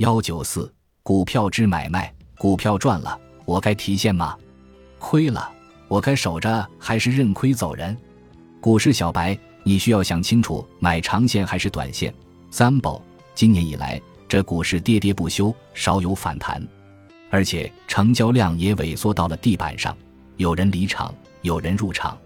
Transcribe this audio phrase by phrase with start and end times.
[0.00, 0.72] 幺九四
[1.02, 4.34] 股票之买卖，股票赚了，我该提现吗？
[4.98, 5.52] 亏了，
[5.88, 7.94] 我该守着还是认亏走人？
[8.62, 12.14] 股市小白，你需要想清楚，买长线还是短线。
[12.50, 13.02] 三宝，
[13.34, 16.66] 今年以来，这股市跌跌不休，少有反弹，
[17.28, 19.94] 而且成交量也萎缩到了地板上，
[20.38, 22.16] 有人离场，有人入场。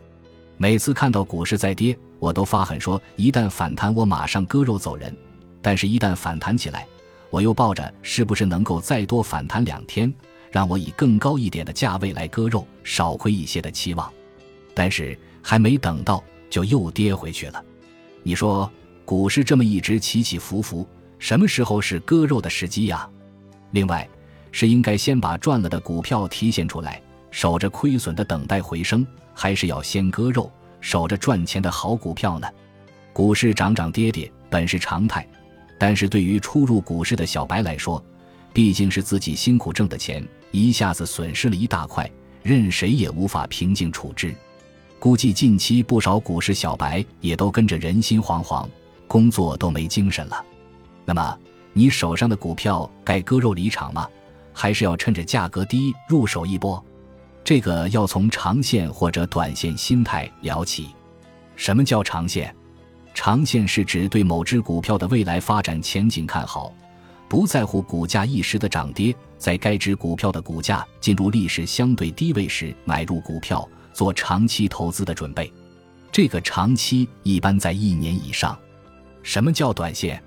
[0.59, 5.13] 每次看到股市在跌，我都发狠说：一旦反弹，我马上割肉走人。
[5.61, 6.87] 但是，一旦反弹起来，
[7.35, 10.15] 我又抱着是不是能够再多反弹两天，
[10.53, 14.09] 让我以更高一点的价位来割肉，少亏一些的期望。
[14.73, 17.61] 但是还没等到，就又跌回去了。
[18.23, 18.71] 你说，
[19.05, 20.87] 股市这么一直起起伏伏，
[21.19, 23.11] 什么时候是割肉的时机呀？
[23.73, 24.09] 另外，
[24.53, 30.49] 是应该先把赚了的股票提现出来，守着亏损的等待回升，还是要先割肉，
[30.81, 32.47] 守着赚钱的好股票呢？
[33.13, 35.29] 股市涨涨跌跌本是常态。
[35.79, 38.03] 但是对于初入股市的小白来说，
[38.53, 42.09] 毕竟是自己辛苦挣的钱，一下子损失了一大块，
[42.43, 44.35] 任谁也无法平静处置。
[44.99, 48.67] 估计近期不少股市小白也都跟着人心惶惶，
[49.07, 50.45] 工作都没精神了。
[51.05, 51.39] 那么，
[51.73, 54.09] 你手上的股票该割肉离场吗？
[54.53, 56.83] 还是要趁着价格低入手一波？
[57.43, 60.89] 这个要从长线或者短线心态聊起。
[61.57, 62.55] 什么叫长线？
[63.15, 66.75] 长线是指对某只股票的未来发展前景看好，
[67.29, 75.51] 不在乎股价一时的涨跌，在该只股票的股价进入历史相对低位时买入股票，做长期投资的准备。
[76.11, 78.59] 这个长期一般在一年以上。
[79.23, 80.23] 什么叫短线？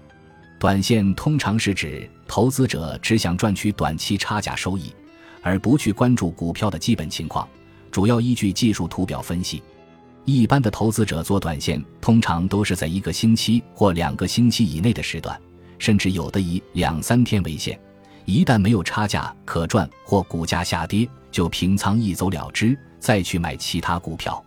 [0.57, 4.91] 短线通常是指投资者只想赚取短期差价收益，
[5.43, 7.47] 而不去关注股票的基本情况，
[7.91, 9.61] 主要依据技术图表分析。
[10.29, 15.39] 一般的投资者做短线，通常都是在一个星期或两个星期以内的时段，
[15.79, 17.79] 甚至有的以两三天为限。
[18.25, 24.43] 一旦没有差价可赚或股价下跌，就平仓一走了之，再去买其他股票。